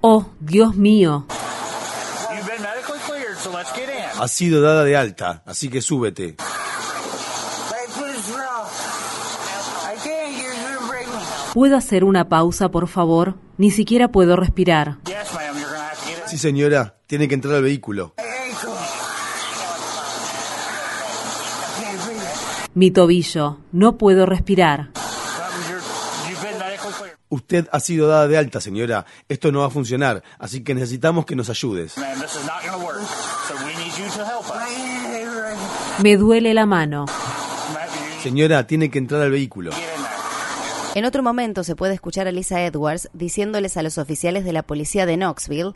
Oh, 0.00 0.26
Dios 0.40 0.74
mío. 0.74 1.26
Ha 4.18 4.28
sido 4.28 4.60
dada 4.60 4.82
de 4.82 4.96
alta, 4.96 5.44
así 5.46 5.68
que 5.68 5.80
súbete. 5.80 6.36
¿Puedo 11.56 11.78
hacer 11.78 12.04
una 12.04 12.28
pausa, 12.28 12.70
por 12.70 12.86
favor? 12.86 13.36
Ni 13.56 13.70
siquiera 13.70 14.08
puedo 14.08 14.36
respirar. 14.36 14.98
Sí, 16.26 16.36
señora, 16.36 16.96
tiene 17.06 17.28
que 17.28 17.34
entrar 17.34 17.54
al 17.54 17.62
vehículo. 17.62 18.12
Mi 22.74 22.90
tobillo, 22.90 23.60
no 23.72 23.96
puedo 23.96 24.26
respirar. 24.26 24.90
Usted 27.30 27.66
ha 27.72 27.80
sido 27.80 28.06
dada 28.06 28.28
de 28.28 28.36
alta, 28.36 28.60
señora. 28.60 29.06
Esto 29.26 29.50
no 29.50 29.60
va 29.60 29.68
a 29.68 29.70
funcionar, 29.70 30.22
así 30.38 30.62
que 30.62 30.74
necesitamos 30.74 31.24
que 31.24 31.36
nos 31.36 31.48
ayudes. 31.48 31.94
Me 36.02 36.16
duele 36.18 36.52
la 36.52 36.66
mano. 36.66 37.06
Señora, 38.22 38.66
tiene 38.66 38.90
que 38.90 38.98
entrar 38.98 39.22
al 39.22 39.30
vehículo. 39.30 39.70
En 40.96 41.04
otro 41.04 41.22
momento 41.22 41.62
se 41.62 41.76
puede 41.76 41.92
escuchar 41.92 42.26
a 42.26 42.32
Lisa 42.32 42.64
Edwards 42.64 43.10
diciéndoles 43.12 43.76
a 43.76 43.82
los 43.82 43.98
oficiales 43.98 44.46
de 44.46 44.54
la 44.54 44.62
policía 44.62 45.04
de 45.04 45.18
Knoxville, 45.18 45.74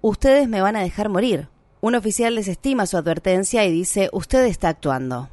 ustedes 0.00 0.48
me 0.48 0.62
van 0.62 0.76
a 0.76 0.80
dejar 0.80 1.10
morir. 1.10 1.48
Un 1.82 1.94
oficial 1.94 2.36
desestima 2.36 2.86
su 2.86 2.96
advertencia 2.96 3.66
y 3.66 3.70
dice, 3.70 4.08
usted 4.14 4.46
está 4.46 4.70
actuando. 4.70 5.28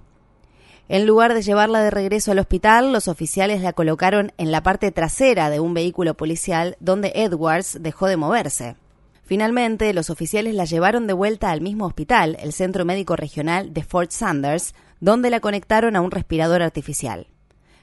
En 0.89 1.05
lugar 1.05 1.33
de 1.33 1.41
llevarla 1.41 1.81
de 1.81 1.89
regreso 1.89 2.33
al 2.33 2.39
hospital, 2.39 2.91
los 2.91 3.07
oficiales 3.07 3.61
la 3.61 3.71
colocaron 3.71 4.33
en 4.37 4.51
la 4.51 4.61
parte 4.61 4.91
trasera 4.91 5.49
de 5.49 5.61
un 5.61 5.73
vehículo 5.73 6.15
policial 6.15 6.75
donde 6.81 7.13
Edwards 7.15 7.77
dejó 7.79 8.07
de 8.07 8.17
moverse. 8.17 8.75
Finalmente, 9.23 9.93
los 9.93 10.09
oficiales 10.09 10.53
la 10.53 10.65
llevaron 10.65 11.07
de 11.07 11.13
vuelta 11.13 11.51
al 11.51 11.61
mismo 11.61 11.85
hospital, 11.85 12.35
el 12.41 12.51
Centro 12.51 12.83
Médico 12.83 13.15
Regional 13.15 13.73
de 13.73 13.83
Fort 13.83 14.11
Sanders, 14.11 14.75
donde 14.99 15.29
la 15.29 15.39
conectaron 15.39 15.95
a 15.95 16.01
un 16.01 16.11
respirador 16.11 16.61
artificial. 16.61 17.27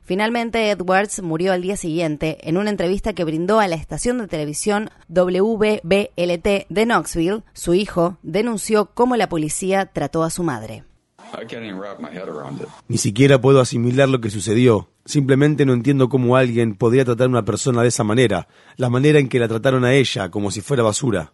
Finalmente, 0.06 0.70
Edwards 0.70 1.20
murió 1.20 1.52
al 1.52 1.62
día 1.62 1.76
siguiente 1.76 2.38
en 2.48 2.56
una 2.58 2.70
entrevista 2.70 3.12
que 3.12 3.24
brindó 3.24 3.58
a 3.58 3.66
la 3.66 3.74
estación 3.74 4.18
de 4.18 4.28
televisión 4.28 4.88
WBLT 5.08 6.68
de 6.68 6.86
Knoxville. 6.86 7.42
Su 7.52 7.74
hijo 7.74 8.16
denunció 8.22 8.86
cómo 8.94 9.16
la 9.16 9.28
policía 9.28 9.86
trató 9.86 10.22
a 10.22 10.30
su 10.30 10.44
madre. 10.44 10.84
Ni 12.86 12.98
siquiera 12.98 13.40
puedo 13.40 13.60
asimilar 13.60 14.08
lo 14.08 14.20
que 14.20 14.30
sucedió. 14.30 14.88
Simplemente 15.04 15.66
no 15.66 15.72
entiendo 15.72 16.08
cómo 16.08 16.36
alguien 16.36 16.76
podría 16.76 17.04
tratar 17.04 17.26
a 17.26 17.30
una 17.30 17.44
persona 17.44 17.82
de 17.82 17.88
esa 17.88 18.04
manera, 18.04 18.46
la 18.76 18.88
manera 18.88 19.18
en 19.18 19.28
que 19.28 19.40
la 19.40 19.48
trataron 19.48 19.84
a 19.84 19.92
ella, 19.92 20.30
como 20.30 20.52
si 20.52 20.60
fuera 20.60 20.84
basura. 20.84 21.32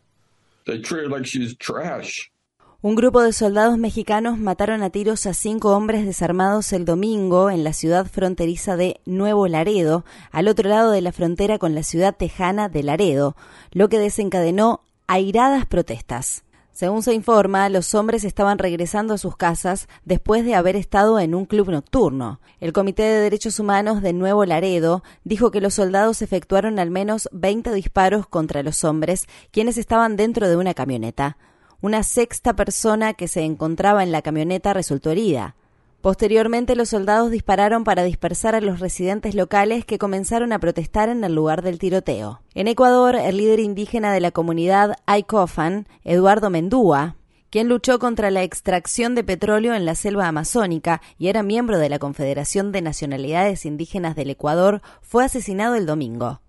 Un 2.84 2.96
grupo 2.96 3.22
de 3.22 3.32
soldados 3.32 3.78
mexicanos 3.78 4.40
mataron 4.40 4.82
a 4.82 4.90
tiros 4.90 5.26
a 5.26 5.34
cinco 5.34 5.70
hombres 5.70 6.04
desarmados 6.04 6.72
el 6.72 6.84
domingo 6.84 7.48
en 7.48 7.62
la 7.62 7.72
ciudad 7.74 8.06
fronteriza 8.06 8.76
de 8.76 9.00
Nuevo 9.06 9.46
Laredo, 9.46 10.04
al 10.32 10.48
otro 10.48 10.68
lado 10.68 10.90
de 10.90 11.00
la 11.00 11.12
frontera 11.12 11.60
con 11.60 11.76
la 11.76 11.84
ciudad 11.84 12.16
tejana 12.16 12.68
de 12.68 12.82
Laredo, 12.82 13.36
lo 13.70 13.88
que 13.88 14.00
desencadenó 14.00 14.80
airadas 15.06 15.64
protestas. 15.64 16.42
Según 16.72 17.04
se 17.04 17.14
informa, 17.14 17.68
los 17.68 17.94
hombres 17.94 18.24
estaban 18.24 18.58
regresando 18.58 19.14
a 19.14 19.18
sus 19.18 19.36
casas 19.36 19.86
después 20.04 20.44
de 20.44 20.56
haber 20.56 20.74
estado 20.74 21.20
en 21.20 21.36
un 21.36 21.44
club 21.46 21.70
nocturno. 21.70 22.40
El 22.58 22.72
Comité 22.72 23.04
de 23.04 23.20
Derechos 23.20 23.60
Humanos 23.60 24.02
de 24.02 24.12
Nuevo 24.12 24.44
Laredo 24.44 25.04
dijo 25.22 25.52
que 25.52 25.60
los 25.60 25.74
soldados 25.74 26.20
efectuaron 26.20 26.80
al 26.80 26.90
menos 26.90 27.28
20 27.30 27.72
disparos 27.74 28.26
contra 28.26 28.64
los 28.64 28.82
hombres, 28.82 29.28
quienes 29.52 29.78
estaban 29.78 30.16
dentro 30.16 30.48
de 30.48 30.56
una 30.56 30.74
camioneta. 30.74 31.36
Una 31.82 32.04
sexta 32.04 32.54
persona 32.54 33.12
que 33.12 33.26
se 33.26 33.42
encontraba 33.42 34.04
en 34.04 34.12
la 34.12 34.22
camioneta 34.22 34.72
resultó 34.72 35.10
herida. 35.10 35.56
Posteriormente, 36.00 36.76
los 36.76 36.90
soldados 36.90 37.32
dispararon 37.32 37.82
para 37.82 38.04
dispersar 38.04 38.54
a 38.54 38.60
los 38.60 38.78
residentes 38.78 39.34
locales 39.34 39.84
que 39.84 39.98
comenzaron 39.98 40.52
a 40.52 40.60
protestar 40.60 41.08
en 41.08 41.24
el 41.24 41.34
lugar 41.34 41.62
del 41.62 41.80
tiroteo. 41.80 42.40
En 42.54 42.68
Ecuador, 42.68 43.16
el 43.16 43.36
líder 43.36 43.58
indígena 43.58 44.12
de 44.12 44.20
la 44.20 44.30
comunidad 44.30 44.94
Aikofan, 45.06 45.88
Eduardo 46.04 46.50
Mendúa, 46.50 47.16
quien 47.50 47.68
luchó 47.68 47.98
contra 47.98 48.30
la 48.30 48.44
extracción 48.44 49.16
de 49.16 49.24
petróleo 49.24 49.74
en 49.74 49.84
la 49.84 49.96
selva 49.96 50.28
amazónica 50.28 51.02
y 51.18 51.26
era 51.26 51.42
miembro 51.42 51.80
de 51.80 51.88
la 51.88 51.98
Confederación 51.98 52.70
de 52.70 52.82
Nacionalidades 52.82 53.66
Indígenas 53.66 54.14
del 54.14 54.30
Ecuador, 54.30 54.82
fue 55.00 55.24
asesinado 55.24 55.74
el 55.74 55.86
domingo. 55.86 56.42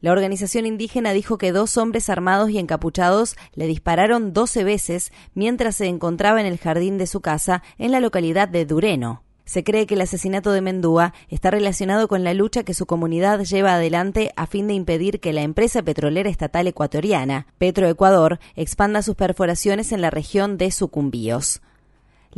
La 0.00 0.12
organización 0.12 0.64
indígena 0.64 1.12
dijo 1.12 1.38
que 1.38 1.50
dos 1.50 1.76
hombres 1.76 2.08
armados 2.08 2.50
y 2.50 2.58
encapuchados 2.58 3.36
le 3.54 3.66
dispararon 3.66 4.32
12 4.32 4.62
veces 4.62 5.12
mientras 5.34 5.76
se 5.76 5.86
encontraba 5.86 6.40
en 6.40 6.46
el 6.46 6.58
jardín 6.58 6.98
de 6.98 7.08
su 7.08 7.20
casa 7.20 7.62
en 7.78 7.90
la 7.90 8.00
localidad 8.00 8.48
de 8.48 8.64
Dureno. 8.64 9.24
Se 9.44 9.64
cree 9.64 9.86
que 9.86 9.94
el 9.94 10.02
asesinato 10.02 10.52
de 10.52 10.60
Mendúa 10.60 11.14
está 11.28 11.50
relacionado 11.50 12.06
con 12.06 12.22
la 12.22 12.34
lucha 12.34 12.64
que 12.64 12.74
su 12.74 12.84
comunidad 12.84 13.40
lleva 13.44 13.74
adelante 13.74 14.30
a 14.36 14.46
fin 14.46 14.68
de 14.68 14.74
impedir 14.74 15.20
que 15.20 15.32
la 15.32 15.40
empresa 15.40 15.82
petrolera 15.82 16.28
estatal 16.28 16.66
ecuatoriana, 16.66 17.46
Petroecuador, 17.56 18.40
expanda 18.56 19.02
sus 19.02 19.16
perforaciones 19.16 19.90
en 19.92 20.02
la 20.02 20.10
región 20.10 20.58
de 20.58 20.70
Sucumbíos. 20.70 21.62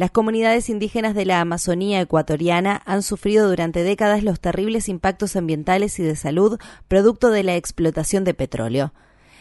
Las 0.01 0.11
comunidades 0.11 0.71
indígenas 0.71 1.15
de 1.15 1.27
la 1.27 1.43
Amazonía 1.43 2.01
ecuatoriana 2.01 2.81
han 2.87 3.03
sufrido 3.03 3.51
durante 3.51 3.83
décadas 3.83 4.25
los 4.25 4.41
terribles 4.41 4.89
impactos 4.89 5.37
ambientales 5.37 5.99
y 5.99 6.03
de 6.03 6.17
salud 6.17 6.59
producto 6.89 7.29
de 7.29 7.43
la 7.43 7.57
explotación 7.57 8.25
de 8.25 8.33
petróleo. 8.33 8.95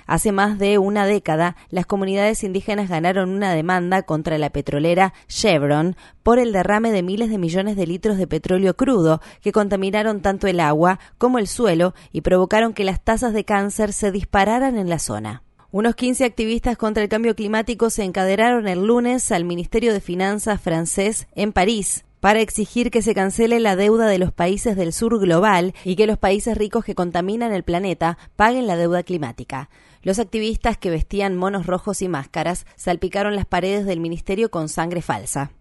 Hace 0.05 0.33
más 0.33 0.59
de 0.59 0.77
una 0.77 1.05
década, 1.05 1.55
las 1.69 1.85
comunidades 1.85 2.43
indígenas 2.43 2.89
ganaron 2.89 3.29
una 3.29 3.53
demanda 3.53 4.01
contra 4.01 4.37
la 4.37 4.49
petrolera 4.49 5.13
Chevron 5.29 5.95
por 6.23 6.39
el 6.39 6.51
derrame 6.51 6.91
de 6.91 7.03
miles 7.03 7.29
de 7.29 7.37
millones 7.37 7.77
de 7.77 7.87
litros 7.87 8.17
de 8.17 8.27
petróleo 8.27 8.75
crudo 8.75 9.21
que 9.39 9.53
contaminaron 9.53 10.21
tanto 10.21 10.45
el 10.47 10.59
agua 10.59 10.99
como 11.17 11.39
el 11.39 11.47
suelo 11.47 11.93
y 12.11 12.19
provocaron 12.19 12.73
que 12.73 12.83
las 12.83 13.01
tasas 13.01 13.31
de 13.31 13.45
cáncer 13.45 13.93
se 13.93 14.11
dispararan 14.11 14.77
en 14.77 14.89
la 14.89 14.99
zona. 14.99 15.41
Unos 15.71 15.93
15 15.93 16.25
activistas 16.25 16.77
contra 16.77 17.03
el 17.03 17.09
cambio 17.09 17.35
climático 17.35 17.91
se 17.91 18.03
encadenaron 18.03 18.67
el 18.67 18.87
lunes 18.87 19.31
al 19.31 19.45
Ministerio 19.45 19.93
de 19.93 20.01
Finanzas 20.01 20.59
francés 20.59 21.27
en 21.35 21.53
París 21.53 22.05
para 22.19 22.39
exigir 22.39 22.89
que 22.89 23.03
se 23.03 23.13
cancele 23.13 23.59
la 23.59 23.75
deuda 23.75 24.07
de 24.07 24.17
los 24.17 24.31
países 24.33 24.75
del 24.75 24.93
sur 24.93 25.19
global 25.19 25.75
y 25.85 25.95
que 25.95 26.07
los 26.07 26.17
países 26.17 26.57
ricos 26.57 26.83
que 26.83 26.95
contaminan 26.95 27.53
el 27.53 27.61
planeta 27.61 28.17
paguen 28.35 28.65
la 28.65 28.77
deuda 28.77 29.03
climática. 29.03 29.69
Los 30.01 30.17
activistas 30.17 30.75
que 30.75 30.89
vestían 30.89 31.37
monos 31.37 31.67
rojos 31.67 32.01
y 32.01 32.07
máscaras 32.07 32.65
salpicaron 32.75 33.35
las 33.35 33.45
paredes 33.45 33.85
del 33.85 33.99
ministerio 33.99 34.49
con 34.49 34.69
sangre 34.69 35.03
falsa. 35.03 35.51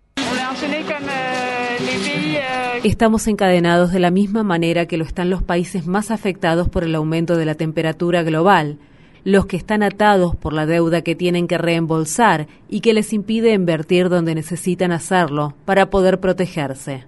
Estamos 2.83 3.27
encadenados 3.27 3.93
de 3.93 3.99
la 3.99 4.11
misma 4.11 4.43
manera 4.43 4.87
que 4.87 4.97
lo 4.97 5.05
están 5.05 5.29
los 5.29 5.43
países 5.43 5.87
más 5.87 6.11
afectados 6.11 6.71
por 6.71 6.83
el 6.83 6.95
aumento 6.95 7.37
de 7.37 7.45
la 7.45 7.57
temperatura 7.57 8.23
global 8.23 8.79
los 9.29 9.45
que 9.45 9.59
están 9.59 9.83
atados 9.83 10.35
por 10.35 10.55
la 10.55 10.65
deuda 10.65 11.03
que 11.03 11.15
tienen 11.15 11.49
que 11.49 11.59
reembolsar 11.59 12.47
y 12.71 12.81
que 12.81 12.95
les 12.95 13.13
impide 13.13 13.53
invertir 13.53 14.09
donde 14.09 14.35
necesitan 14.35 14.91
hacerlo 14.91 15.53
para 15.67 15.91
poder 15.91 16.19
protegerse. 16.19 17.05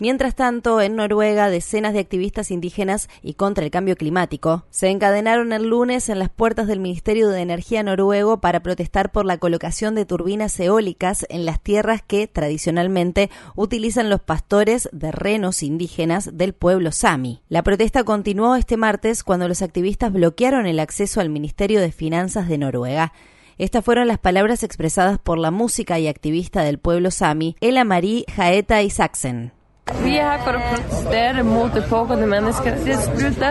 Mientras 0.00 0.34
tanto, 0.34 0.80
en 0.80 0.96
Noruega, 0.96 1.48
decenas 1.48 1.92
de 1.94 2.00
activistas 2.00 2.50
indígenas 2.50 3.08
y 3.22 3.34
contra 3.34 3.64
el 3.64 3.70
cambio 3.70 3.96
climático 3.96 4.64
se 4.70 4.88
encadenaron 4.88 5.52
el 5.52 5.68
lunes 5.68 6.08
en 6.08 6.18
las 6.18 6.28
puertas 6.28 6.66
del 6.66 6.80
Ministerio 6.80 7.28
de 7.28 7.40
Energía 7.40 7.82
noruego 7.82 8.40
para 8.40 8.60
protestar 8.60 9.10
por 9.10 9.24
la 9.24 9.38
colocación 9.38 9.94
de 9.94 10.04
turbinas 10.04 10.58
eólicas 10.60 11.26
en 11.28 11.44
las 11.44 11.60
tierras 11.60 12.02
que 12.06 12.26
tradicionalmente 12.26 13.30
utilizan 13.54 14.10
los 14.10 14.20
pastores 14.20 14.88
de 14.92 15.12
renos 15.12 15.62
indígenas 15.62 16.36
del 16.36 16.52
pueblo 16.52 16.92
sami. 16.92 17.42
La 17.48 17.62
protesta 17.62 18.04
continuó 18.04 18.56
este 18.56 18.76
martes 18.76 19.24
cuando 19.24 19.48
los 19.48 19.62
activistas 19.62 20.12
bloquearon 20.12 20.66
el 20.66 20.80
acceso 20.80 21.20
al 21.20 21.30
Ministerio 21.30 21.80
de 21.80 21.92
Finanzas 21.92 22.48
de 22.48 22.58
Noruega. 22.58 23.12
Estas 23.58 23.84
fueron 23.84 24.06
las 24.06 24.18
palabras 24.18 24.62
expresadas 24.62 25.18
por 25.18 25.38
la 25.38 25.50
música 25.50 25.98
y 25.98 26.08
activista 26.08 26.62
del 26.62 26.78
pueblo 26.78 27.10
sami, 27.10 27.56
Ella 27.60 27.84
Marie 27.84 28.26
Jaeta 28.34 28.82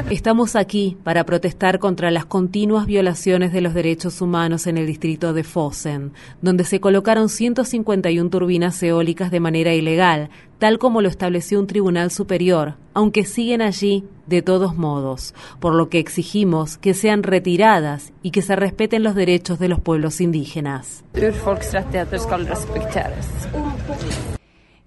Estamos 0.09 0.55
aquí 0.55 0.97
para 1.03 1.23
protestar 1.23 1.79
contra 1.79 2.11
las 2.11 2.25
continuas 2.25 2.85
violaciones 2.85 3.53
de 3.53 3.61
los 3.61 3.73
derechos 3.73 4.21
humanos 4.21 4.67
en 4.67 4.77
el 4.77 4.85
distrito 4.85 5.31
de 5.33 5.43
Fosen, 5.43 6.11
donde 6.41 6.65
se 6.65 6.81
colocaron 6.81 7.29
151 7.29 8.29
turbinas 8.29 8.81
eólicas 8.83 9.31
de 9.31 9.39
manera 9.39 9.73
ilegal, 9.73 10.29
tal 10.59 10.77
como 10.77 11.01
lo 11.01 11.07
estableció 11.07 11.59
un 11.59 11.67
tribunal 11.67 12.11
superior, 12.11 12.75
aunque 12.93 13.23
siguen 13.23 13.61
allí 13.61 14.03
de 14.27 14.41
todos 14.41 14.75
modos, 14.75 15.33
por 15.61 15.73
lo 15.73 15.89
que 15.89 15.99
exigimos 15.99 16.77
que 16.77 16.93
sean 16.93 17.23
retiradas 17.23 18.11
y 18.21 18.31
que 18.31 18.41
se 18.41 18.55
respeten 18.55 19.03
los 19.03 19.15
derechos 19.15 19.57
de 19.57 19.69
los 19.69 19.79
pueblos 19.79 20.19
indígenas. 20.19 21.03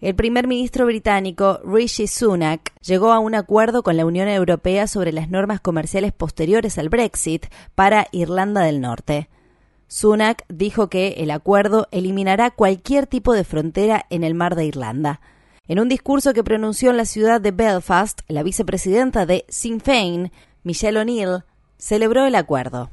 El 0.00 0.14
primer 0.14 0.46
ministro 0.46 0.86
británico 0.86 1.58
Rishi 1.64 2.06
Sunak 2.06 2.72
llegó 2.82 3.10
a 3.10 3.18
un 3.18 3.34
acuerdo 3.34 3.82
con 3.82 3.96
la 3.96 4.06
Unión 4.06 4.28
Europea 4.28 4.86
sobre 4.86 5.10
las 5.10 5.28
normas 5.28 5.60
comerciales 5.60 6.12
posteriores 6.12 6.78
al 6.78 6.88
Brexit 6.88 7.46
para 7.74 8.06
Irlanda 8.12 8.60
del 8.60 8.80
Norte. 8.80 9.28
Sunak 9.88 10.44
dijo 10.48 10.88
que 10.88 11.14
el 11.18 11.32
acuerdo 11.32 11.88
eliminará 11.90 12.52
cualquier 12.52 13.08
tipo 13.08 13.32
de 13.32 13.42
frontera 13.42 14.06
en 14.08 14.22
el 14.22 14.34
mar 14.34 14.54
de 14.54 14.66
Irlanda. 14.66 15.20
En 15.66 15.80
un 15.80 15.88
discurso 15.88 16.32
que 16.32 16.44
pronunció 16.44 16.90
en 16.90 16.96
la 16.96 17.04
ciudad 17.04 17.40
de 17.40 17.50
Belfast, 17.50 18.20
la 18.28 18.44
vicepresidenta 18.44 19.26
de 19.26 19.46
Sinn 19.48 19.80
Féin, 19.80 20.30
Michelle 20.62 21.00
O'Neill, 21.00 21.42
celebró 21.78 22.26
el 22.26 22.34
acuerdo. 22.34 22.90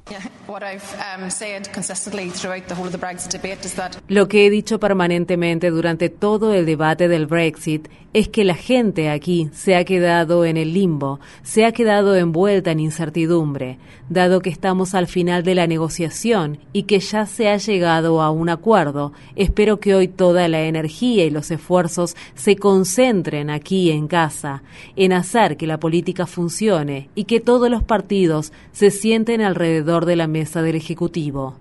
Lo 4.08 4.28
que 4.28 4.46
he 4.46 4.50
dicho 4.50 4.80
permanentemente 4.80 5.70
durante 5.72 6.10
todo 6.10 6.54
el 6.54 6.66
debate 6.66 7.08
del 7.08 7.26
Brexit 7.26 7.88
es 8.14 8.30
que 8.30 8.46
la 8.46 8.56
gente 8.56 9.10
aquí 9.10 9.50
se 9.52 9.76
ha 9.76 9.84
quedado 9.84 10.46
en 10.46 10.56
el 10.56 10.74
limbo, 10.74 11.20
se 11.44 11.66
ha 11.66 11.74
quedado 11.74 12.16
envuelta 12.16 12.72
en 12.72 12.80
incertidumbre, 12.80 13.78
dado 14.08 14.40
que 14.40 14.50
estamos 14.50 14.96
al 14.96 15.08
final 15.08 15.44
de 15.44 15.54
la 15.54 15.68
negociación 15.68 16.60
y 16.72 16.84
que 16.84 17.00
ya 17.00 17.26
se 17.26 17.50
ha 17.50 17.58
llegado 17.58 18.22
a 18.22 18.32
un 18.32 18.48
acuerdo. 18.48 19.12
Espero 19.36 19.82
que 19.82 19.96
hoy 19.96 20.08
toda 20.08 20.48
la 20.48 20.62
energía 20.62 21.26
y 21.26 21.30
los 21.30 21.52
esfuerzos 21.52 22.16
se 22.36 22.56
concentren 22.56 23.50
aquí 23.50 23.92
en 23.92 24.08
casa, 24.08 24.64
en 24.96 25.12
hacer 25.12 25.58
que 25.58 25.68
la 25.68 25.80
política 25.80 26.26
funcione 26.26 27.10
y 27.16 27.26
que 27.26 27.42
todos 27.42 27.70
los 27.70 27.84
partidos 27.84 28.54
se 28.76 28.92
sienten 28.92 29.42
alrededor 29.42 30.06
de 30.06 30.18
la 30.18 30.28
mesa 30.28 30.62
del 30.62 30.76
Ejecutivo. 30.76 31.56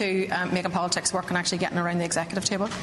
Um, 0.00 0.56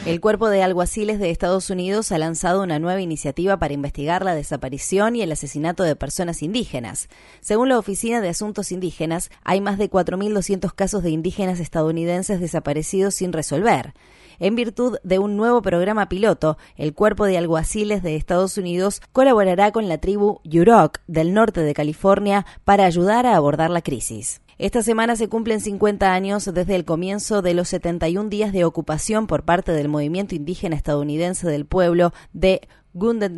el 0.05 0.22
cuerpo 0.22 0.50
de 0.50 0.63
alguaciles 0.63 1.20
de 1.20 1.29
Estados 1.29 1.70
Unidos 1.70 2.12
ha 2.12 2.17
lanzado 2.17 2.63
una 2.63 2.79
nueva 2.79 3.01
iniciativa 3.01 3.58
para 3.58 3.74
investigar 3.74 4.24
la 4.24 4.34
desaparición 4.34 5.15
y 5.17 5.22
el 5.22 5.32
asesinato 5.32 5.84
de 5.84 5.96
personas 5.98 6.41
indígenas. 6.41 7.10
Según 7.41 7.70
la 7.70 7.77
Oficina 7.77 8.22
de 8.22 8.29
Asuntos 8.29 8.72
Indígenas, 8.72 9.29
hay 9.44 9.60
más 9.60 9.77
de 9.77 9.89
4.200 9.89 10.74
casos 10.74 11.03
de 11.03 11.10
indígenas 11.12 11.60
estadounidenses 11.60 12.39
desaparecidos 12.39 13.15
sin 13.15 13.34
resolver. 13.34 13.94
En 14.39 14.56
virtud 14.56 14.98
de 15.04 15.20
un 15.20 15.38
nuevo 15.38 15.62
programa 15.62 16.10
piloto, 16.10 16.58
el 16.75 16.94
Cuerpo 16.94 17.25
de 17.25 17.38
Alguaciles 17.38 18.04
de 18.04 18.15
Estados 18.15 18.58
Unidos 18.58 19.01
colaborará 19.12 19.72
con 19.72 19.88
la 19.88 19.98
tribu 19.98 20.39
Yurok 20.44 21.00
del 21.08 21.34
norte 21.34 21.62
de 21.62 21.74
California 21.74 22.46
para 22.63 22.86
ayudar 22.86 23.25
a 23.25 23.36
abordar 23.36 23.70
la 23.70 23.82
crisis. 23.82 24.42
Esta 24.58 24.82
semana 24.84 25.18
se 25.18 25.27
cumplen 25.27 25.60
50 25.60 26.13
años 26.13 26.46
desde 26.46 26.75
el 26.75 26.86
comienzo 26.86 27.42
de 27.42 27.54
los 27.54 27.68
71 27.68 28.30
días 28.30 28.54
de 28.54 28.63
ocupación 28.63 29.27
por 29.27 29.44
parte 29.44 29.74
del 29.74 29.89
movimiento 29.89 30.34
indígena 30.34 30.77
estadounidense 30.77 31.48
del 31.48 31.65
pueblo 31.65 32.13
de 32.32 32.62
Gundet 32.94 33.34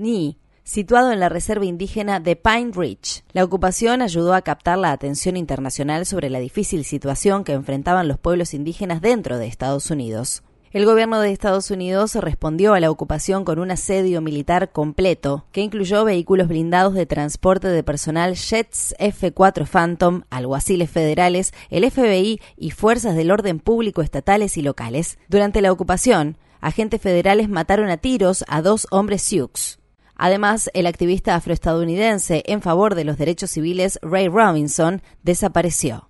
situado 0.64 1.12
en 1.14 1.20
la 1.22 1.30
reserva 1.30 1.66
indígena 1.66 2.20
de 2.20 2.36
Pine 2.36 2.72
Ridge. 2.76 3.24
La 3.32 3.44
ocupación 3.44 4.02
ayudó 4.02 4.34
a 4.34 4.42
captar 4.42 4.78
la 4.78 4.92
atención 4.92 5.38
internacional 5.38 6.06
sobre 6.06 6.30
la 6.30 6.40
difícil 6.40 6.84
situación 6.84 7.44
que 7.46 7.54
enfrentaban 7.54 8.08
los 8.08 8.20
pueblos 8.20 8.54
indígenas 8.54 9.02
dentro 9.02 9.38
de 9.38 9.48
Estados 9.48 9.90
Unidos. 9.90 10.44
El 10.74 10.84
gobierno 10.84 11.22
de 11.22 11.32
Estados 11.32 11.72
Unidos 11.72 12.16
respondió 12.16 12.74
a 12.74 12.82
la 12.82 12.92
ocupación 12.92 13.46
con 13.46 13.58
un 13.58 13.72
asedio 13.72 14.20
militar 14.20 14.74
completo, 14.74 15.46
que 15.54 15.62
incluyó 15.62 16.04
vehículos 16.04 16.50
blindados 16.50 16.94
de 16.94 17.06
transporte 17.06 17.70
de 17.70 17.84
personal 17.84 18.36
Jets 18.36 18.94
F-4 19.00 19.66
Phantom, 19.66 20.24
alguaciles 20.30 20.92
federales, 20.92 21.54
el 21.70 21.90
FBI 21.90 22.42
y 22.58 22.72
fuerzas 22.72 23.16
del 23.16 23.32
orden 23.32 23.60
público 23.60 24.02
estatales 24.02 24.58
y 24.58 24.62
locales. 24.62 25.18
Durante 25.30 25.62
la 25.62 25.72
ocupación, 25.72 26.38
agentes 26.60 27.02
federales 27.02 27.48
mataron 27.48 27.90
a 27.90 27.96
tiros 27.96 28.44
a 28.50 28.62
dos 28.62 28.88
hombres 28.92 29.22
Sioux. 29.22 29.80
Además, 30.16 30.70
el 30.74 30.86
activista 30.86 31.36
afroestadounidense 31.36 32.44
en 32.46 32.62
favor 32.62 32.96
de 32.96 33.06
los 33.06 33.18
derechos 33.18 33.52
civiles 33.52 34.00
Ray 34.02 34.28
Robinson 34.28 35.02
desapareció. 35.24 36.10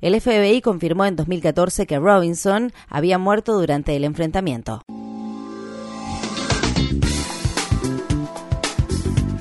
El 0.00 0.20
FBI 0.20 0.60
confirmó 0.60 1.06
en 1.06 1.16
2014 1.16 1.86
que 1.86 1.98
Robinson 1.98 2.72
había 2.88 3.18
muerto 3.18 3.58
durante 3.58 3.96
el 3.96 4.04
enfrentamiento. 4.04 4.82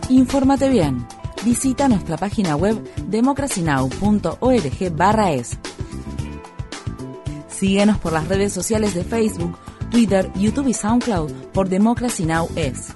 Infórmate 0.10 0.70
bien. 0.70 1.06
Visita 1.44 1.88
nuestra 1.88 2.18
página 2.18 2.56
web 2.56 2.82
democracynow.org/es. 3.08 5.58
Síguenos 7.50 7.98
por 8.00 8.14
las 8.14 8.28
redes 8.28 8.54
sociales 8.54 8.94
de 8.94 9.04
Facebook, 9.04 9.58
Twitter, 9.90 10.32
YouTube 10.36 10.68
y 10.68 10.74
SoundCloud 10.74 11.32
por 11.54 11.70
Democracy 11.70 12.26
Now! 12.26 12.48
es. 12.56 12.94